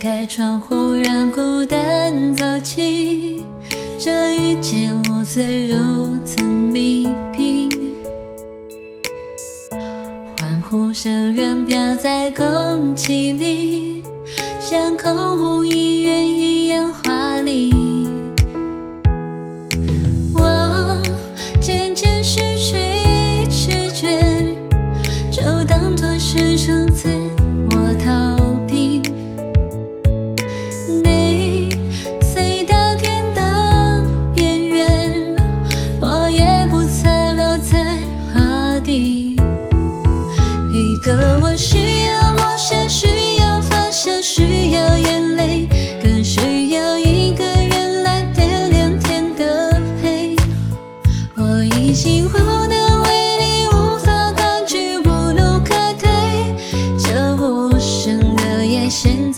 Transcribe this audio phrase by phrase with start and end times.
[0.00, 3.44] 开窗户让孤单走进
[3.98, 7.68] 这一间屋子如此密闭
[10.38, 14.04] 欢呼声仍飘在空气里
[14.60, 17.74] 像空无一人一样华丽。
[20.32, 21.02] 我
[21.60, 22.76] 渐渐失去
[23.50, 24.20] 知觉
[25.28, 27.27] 就当做是种自
[58.98, 59.37] sessions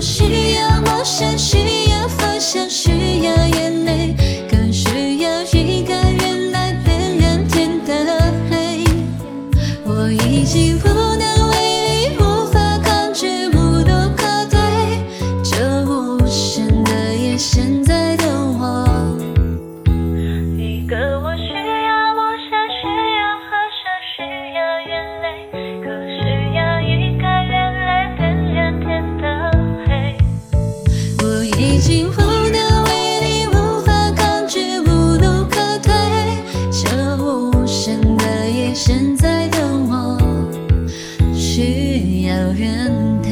[0.00, 2.95] 需要梦想需要方向需
[31.86, 35.94] 幸福的威力无法抗拒，无路可退，
[36.72, 39.58] 这无声的夜，现在的
[39.88, 40.18] 我
[41.32, 43.25] 需要人陪。